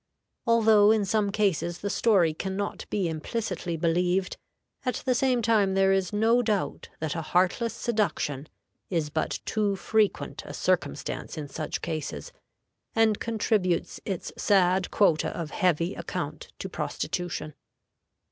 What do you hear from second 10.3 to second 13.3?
a circumstance in such cases, and